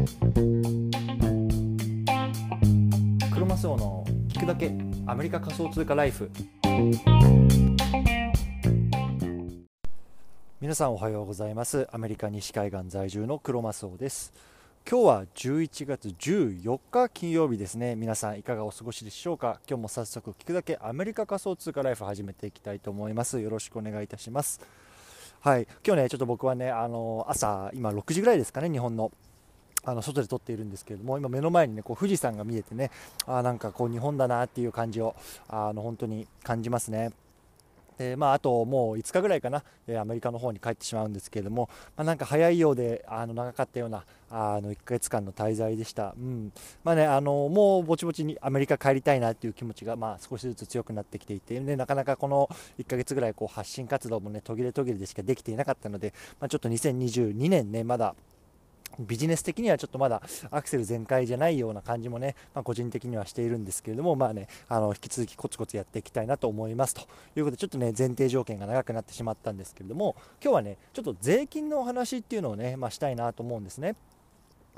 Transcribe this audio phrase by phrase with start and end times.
[0.00, 0.06] ク
[3.38, 4.72] ロマスオの聞くだけ
[5.06, 6.30] アメリカ仮想通貨ライフ。
[10.58, 11.86] 皆さんおはようございます。
[11.92, 14.32] アメリカ西海岸在住のクロマスオです。
[14.90, 17.94] 今日は11月14日金曜日ですね。
[17.94, 19.60] 皆さんいかがお過ごしでしょうか？
[19.68, 23.38] 今日も早速聞くだけアメリカ仮想通貨ライフ始めていきたいと思います。
[23.38, 24.62] よろしくお願いいたします。
[25.40, 25.68] はい。
[25.86, 29.12] 今日ねちょっと僕はねあの朝今6時ぐらいですかね日本の。
[29.84, 32.90] あの外で撮っているんですけれども今目の前にねこう富士山が見えてね
[33.26, 35.14] あなんかこう日本だなっていう感じを
[35.48, 37.12] あの本当に感じますね。
[38.00, 41.68] でまあ、あともう5日ぐらいかな、えアメリカの方に帰ってしまうんですけれども、
[41.98, 46.50] まあ、なんか早いようであの長かったようなあの1ヶ月間の滞在でした、うん
[46.82, 58.14] まあね、あのもうぼちぼちにアメリカ帰りたいなっていう気持ちが、まあ、少しずつ強くなってきていて、ね、なかなかこの1ヶ月ぐらいこう発信活動も、ね、途切れ途切れでしかできていなかったので、まあ、ちょっと2022年ねまだ
[58.98, 67.02] ビジネス的にはちょっとまだアクセル全開じゃないような感じもね、まあ、個人的にはしているんですけれども、まあね、あの引き続きコツコツやっていきたいなと思いますと
[67.36, 73.94] いうことで、ちょっとね、前提条件が長くなってしまったんですけれども、今日はね、ちょっと税金のお話っていうのをね、まあ、したいなと思うんですね。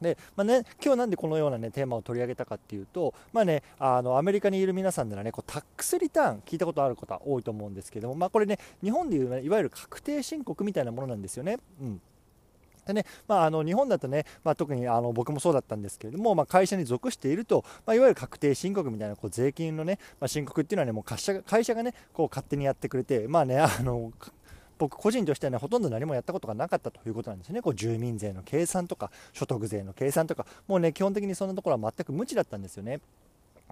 [0.00, 11.58] でまあね、今日なんでこのような、ね、テーマを取り上げたかっていうと、まあね、あのアメリカにいる皆さんならねこうタックスリターン聞いたことある方多いと思うんですけども、まあ、これね日本でいう、ね、いわゆる確定申告みたいなものなんですよね。
[11.80, 12.00] うん
[12.88, 24.10] でねまあ、あの日本だとね、まあ、特にあの僕もそうだったんですけれども、まあ、会社に属していると、まあ、いわゆる確定申告みたいなこう税金のね、まあ、申告っていうのはねもう会社会社がねこう勝手にやってくれて、まあね、あの
[24.78, 33.00] 僕個人としてはねほとんど何もやったことがなかったということなんですねこう住民税の計算とか所得税の計算とかもうね基本的にそんなところは全く無知だったんですよね。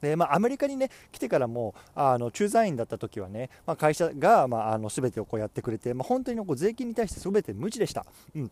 [0.00, 8.04] でまあ、アメリカに、ね、来てからもあの駐在員だった時はね、まあ、会社が、まあ、あの全てをこうやってくれて、まあ、本当にこう税金に対して全て無知でした。
[8.34, 8.50] うん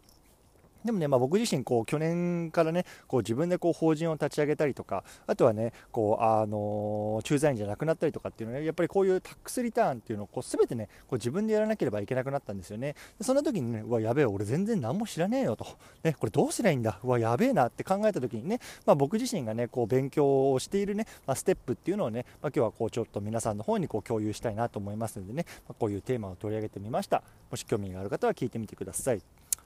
[0.85, 12.95] でもね、まあ、僕自身こう去年からねこう自分でこう法人を立ち上げたりとかあとはねこうあの駐在員じゃなくなったりとかっていうのは、ね、やっぱりこういうタックスリターンっていうのをこう全てねこう自分でやらなければいけなくなったんですよね。
[13.19, 15.67] でそんな時にねうわやべえ俺全然何も知らねえよと、
[16.03, 16.99] ね、これどうすりゃいいんだ。
[17.03, 27.23] うわやべえなって考えた時にね、まあ、僕自身がねこう勉強をしているね、まあ、ステップっていうのをね、まあ、今日はこうちょっと皆さんの方にこう共有したいなと思いますのでね、ま、こういうテーマを取り上げてみました。
[27.51, 29.23] もし興味がある方は聞いてみてください。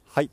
[0.08, 0.30] はい。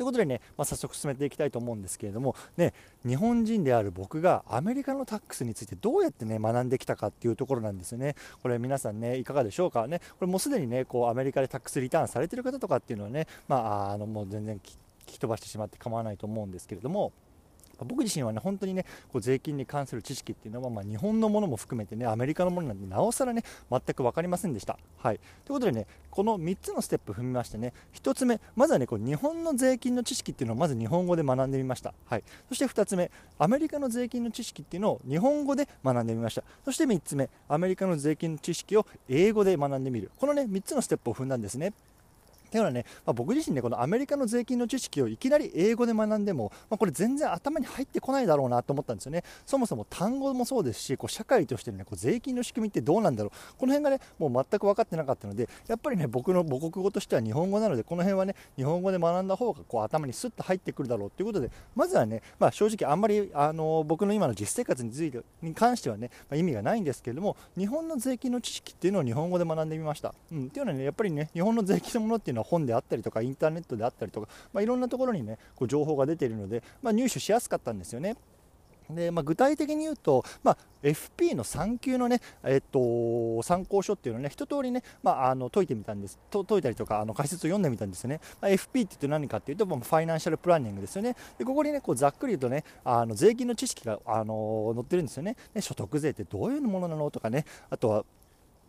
[0.00, 2.72] ということでね、まあ、早速進めていきたいと思うんですけれども、ね、
[3.06, 8.16] 日本人である僕がアメリカのタックスについてどうやってね学んできたかっていうところなんですよね。
[8.42, 9.86] これ皆さんねいかがでしょうか？
[9.86, 9.98] ね。
[9.98, 14.72] これもうすでにねこうアメリカでタックスリターンされてる方とかっていうのはね、まあ、あのもう全然聞
[15.04, 17.12] き飛ばしてしまって構わないと思うんですけれども。
[17.84, 24.78] 僕自身はね本当にねこう税金に関する知識っていうのは、まあ、日本のものも含めてねアメリカのものなんでなおさらね全く分かりませんでした。
[24.98, 31.94] はい、ということでねこの3つのステップ踏みましてね1つ目まずはねこう日本の税金の知識っていうのをまず日本語で学んでみました。
[32.06, 36.42] はい、そして2つ目アメリカの税金の知識っていうのを日本語で学んでみました。
[36.64, 41.72] そして3つ目アメリカの税金の知識を英語で学んでみるこのね3つのステップを踏んだんですね。
[42.50, 49.24] というのはね、まあ、僕自身ね、このアメリカの税金の知識をいきなり英語で学んでも、まあ、これ全然頭に入ってこないだろうなと思ったんですよね。
[49.46, 53.58] そもそも単語もそうですし、こう社会としての、ね、こう税金の仕組みってどうなんだろう。
[53.58, 70.14] この辺がね、もう全く分かってなかったので、やっぱりね、僕の母国語としては日本語なので、この辺はね、日本語で学んだ方がこう頭にスッと入ってくるだろうということで、まずはね、まあ、正直あんまり、あの僕の今の実生活についてに関してはね、まあ、意味がないんですけれども、日本の税金の知識っていうのを日本語で学んでみました。
[70.32, 78.16] うん、っていうのはね、やっぱりね、日本の税金のものっていうのは本であったりとか、インターネットであったりとか、まあ、いろんなところにねこう情報が出ているので、まあ、入手しやすかったんですよね。
[78.94, 88.20] でまあ、具体的に言うと、まあ、FP の3級のね、えっと、参考書っていうのをね、一通りね、まあ、あの解いてみたんです、と解いたりとか、あの解説を読んでみたんですよね。
[88.40, 91.16] まあ、FP って言って何かっていうと、まあ、ファイナンシャルプランニングですよね。
[91.38, 95.60] でここにね、こうざっくり言うとね、あの税金の知識が、あの載ってるんですよねね。
[95.60, 98.04] 所得税ってどういうものなのとかね、あとは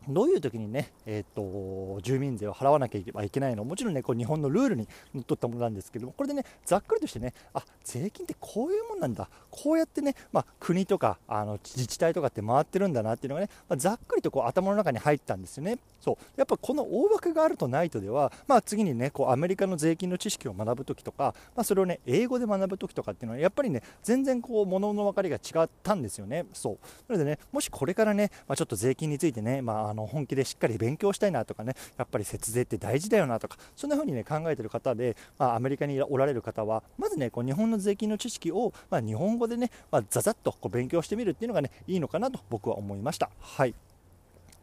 [0.07, 3.63] どういう時にね、えーと、住民税を払わなければいけないの？
[3.63, 9.29] もちろんねこう日本のルールにのっとったものなんですけどもこれでねざっくりとしてねあ税金ってこういうもんなんだ。
[9.49, 15.77] こうやってね、まあ、国とかあの自治体とかって回ってるんだなっていうのがね、まあ、ざっくりとこう頭の中に入ったんですよね。
[15.99, 16.15] そう。
[16.37, 26.45] やっぱこの大枠があるとないとでは、まあ、次にねこうアメリカの税金の知識を学ぶ時とか、まあ、それをね英語で学ぶ時とかっていうのはやっぱりね全然こう物の分かりが違ったんですよね。
[26.53, 26.77] そう。
[27.11, 43.29] なのでねもしこれからね、まあ、ちょっと税金についてね、まあ、あの本気でしっかり勉強したいなとかねやっぱり節税って大事だよなとかそんな風にね考えてる方で、まあ、アメリカにおられる方はまずねこう日本の税金の知識を、まあ、日本語でね、まあ、ざざっとこう勉強してみるっていうのがねいいのかなと僕は思いました。
[43.39, 43.75] はい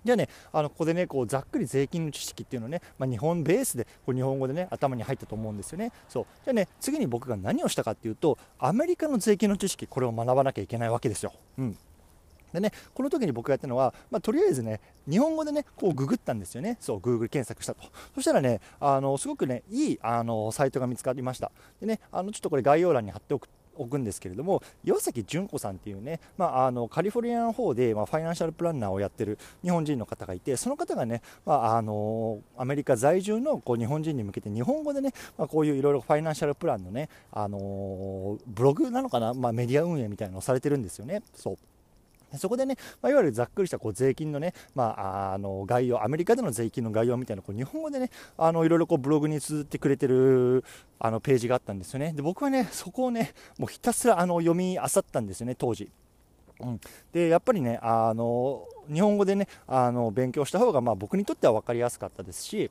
[0.04, 5.92] じゃあね、あのここでね、こうざっくり税金の知識っていうのをね、まあ、日本ベースでこう日本語でね、頭に入ったと思うんですよね。
[6.08, 11.32] そうじゃあね、次に僕が何をしたかっていうと、アメリカの税金の知識、これを学ばなきゃいけないわけですよ。
[11.58, 11.76] うん
[12.52, 16.76] でね、この時に僕がやったのは、まあ、とりあえずね、日本語でね、こうググったんですよね。
[16.80, 17.82] そう、Google 検索したと。
[18.14, 21.50] そしたらね、あのすごくね、いいあのサイトが見つかりました。
[21.80, 23.48] でね、あのちょっとこれ概要欄に貼っておく
[23.78, 41.22] 置くんですけれども岩崎純子さんっていうね、まあ、あのカリフォルニアの方で、まあ、ファイナンシャルプランナーをやってる日本人の方がいてその方がね、まあ、あのアメリカ在住のこう日本人に向けて日本語でね、まあ、こういういろいろファイナンシャルプランのね、あのブログなのかな、まあ、メディア運営みたいなのをされてるんですよね。
[41.34, 41.58] そう
[42.36, 50.64] そこでね、まあ、いわゆるざっくりしたこう税金のね、まあ、あの概要、アメリカでの税金の概要みたいなこう日本語でね、あのいろいろこうブログに綴ってくれてる
[50.98, 52.12] あのページがあったんですよね。
[52.14, 55.90] で僕はね、そこをね、もうひたすらあの読み漁ったんですよね、当時。
[56.60, 56.80] うん、
[57.12, 62.68] でやっぱりねあの日本語でねあの勉強した方がまあ僕にとっては分かりやすかったですし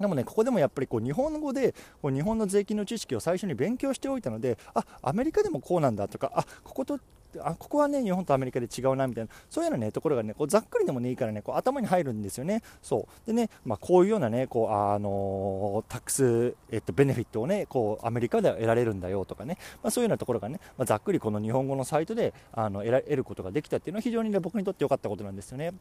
[0.00, 1.72] でもね、ここでもやっぱりこう日本語で
[2.02, 6.98] こう日本の税金の知識を最初に勉強しておいたので、あアメリカでもこうなんだとか、あここと
[7.40, 12.62] あここはね日本とアメリカで違うなみたいなそういうような、ね、ところがねこうざっくりでもねいいからねこう頭に入るんですよね。
[12.82, 25.72] そうでね、まあ、こういうようなねこうあのタックス、えっと、ベネフィットをねこうアメリカでは得られるんだよとかね、まあ、そういうようなところがね、まあ、ざっくりこの日本語のサイトであの得ら得ることができたっていうのは非常にね僕にとって良かったことなんですよね。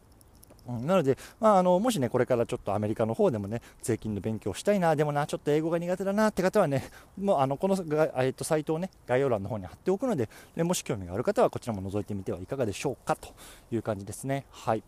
[0.68, 6.90] うんなので、まあ、あのもしね、これからちょっとアメリカの方でもね、税金の勉強したいな、でもな、ちょっと英語が苦手だなって方はね、
[7.20, 7.78] もうあのこの、
[8.18, 13.30] えっと、サイトをね、概要欄の方に貼っておくので、ね、もし興味がある方はこちらも覗いてみてはいかがでしょうかと
[13.72, 14.46] いう感じですね。
[14.52, 14.84] はい。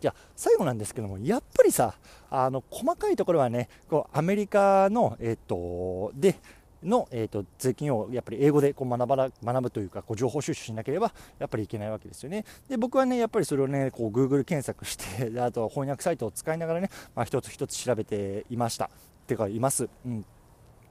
[0.00, 1.94] じゃあ最後なんですけども、やっぱりさ、
[2.28, 6.36] あの細かいところはね、こうアメリカの、えっと、で、
[6.82, 12.44] の、えーと、税金をやっぱり英語でこう学ば学ぶというかこう情報収集しなければやっぱりいけないわけですよね。
[12.68, 18.90] で僕はねやっぱりそれをねこう Google 検索してあと翻訳サイトを使いながらね、まあ、一つ一つ調べていました
[19.26, 19.88] てかいます。
[20.04, 20.24] うん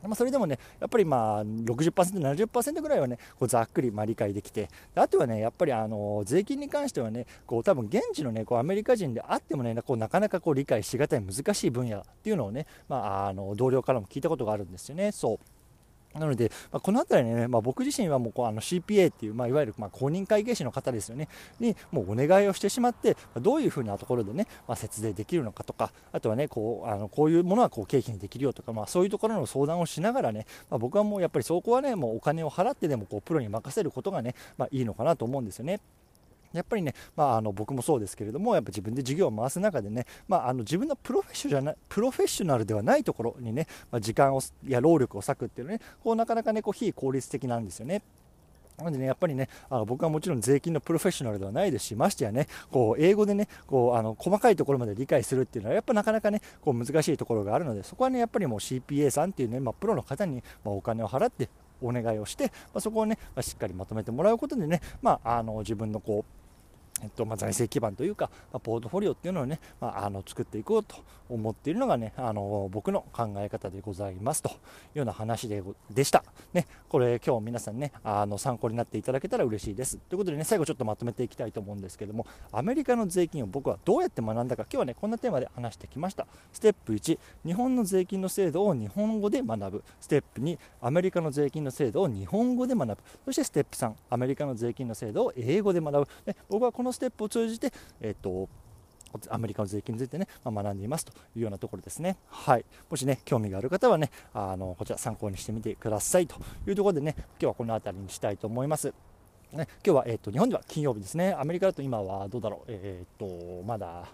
[0.03, 15.11] まあ、それでもね、やっぱりまあ60%、70%ぐらいはね、こうざっくりま理解できて、あとはね、やっぱりあの税金に関してはね、こう多分現地のね、こうアメリカ人であってもね、こうなかなかこう理解しがたい難しい分野っていうのをね、まあ、あの同僚からも聞いたことがあるんですよね。
[15.11, 15.60] そう
[16.13, 21.27] なので、まあ、この辺りね、まあ、僕自身はもうこうあの CPA っていう、まあ、いわゆるま公認会計士の方ですよね、
[21.59, 35.79] にもうお願いをしてしまって、どういうふうなところでね、まあ、節税できるのかとか、あとはね、こうあのこういうものはこう経費にできるよとか、まあ、そういうところの相談をしながらね、ま、僕はもうやっぱりそこはね、もうお金を払ってでもこうプロに任せることがね、ま、いいのかなと思うんですよね。
[36.53, 48.01] やっぱりね、まあ、あの僕もそうですけれども、やっぱ自分で事業を回す中でね、まあ、あの自分のプロフェッショじゃなプロフェッショナルではないところにね、まあ、時間をや労力を割くっていうのはね、こうなかなかね、こう非効率的なんですよね。
[48.77, 61.49] なのでね、やっぱりね、あの僕はもちろん税金のプロフェッショナルではないですし、ましてやね、こう英語でね、こうあの細かいところまで理解するっていうのは、やっぱなかなかね、こう難しいところがあるので、そこはね、やっぱりもう CPA さんっていうね、まあ、プロの方に、まお金を払って
[61.81, 66.40] お願いをして、まあ、そこをね、まあ、しっかりまとめてもらうことでね、まあ、あの自分のこう、
[67.01, 70.95] えっとまあ、財政基盤というか、まあ、ポートフォリオっていうのをね、まあ、あの作っていこうと
[71.29, 74.53] 思っているのがね、あの僕の考え方でございますとい
[74.95, 76.23] うような話ででした。
[76.53, 79.97] ね、これ今日皆さんね、あの参考になっていただけたら嬉しいです。
[79.97, 86.27] ということでね、最後ちょっとまとめていきたいと思うんですけども、アメリカの税金を僕はどうやって学んだか、今日はね、こんなテーマで話してきました。
[86.51, 89.83] ステップ1、日本の税金の制度を日本語で学ぶ。
[89.99, 92.97] ステップ2、アメリカの税金の制度を日本語で学ぶ。
[93.25, 96.07] そしてステップ3、アメリカの税金の制度を英語で学ぶ。
[96.25, 97.71] ね、僕はこののステップを通じて、
[98.01, 98.49] えっと
[99.29, 102.15] アメリカの税金についてね、まあ、学んでいますというようなところですね。
[102.29, 102.65] はい。
[102.89, 108.93] もしね、興味がある方はね、あのこちら参考にしてみてくださいというところでね、今日はこの辺りにしたいと思います。
[109.51, 111.33] ね、今日は、えーと、日本では金曜日ですね。
[111.33, 114.05] アメリカだと今はどうだろう、えっ、ー、と、まだ、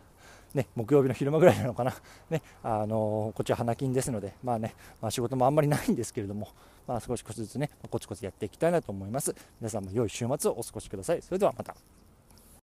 [0.55, 1.93] ね、木曜日の昼間ぐらいなのかな、
[2.31, 6.50] ね、あのこっちは花金ですので、まあねまあ、仕事もあんまりないんですけれども、
[6.88, 9.36] まあ、少しずつね、コツコツやっていきたいなと思います。
[9.62, 11.22] 皆さんも良い週末をお過ごしください。
[11.22, 11.75] それではまた。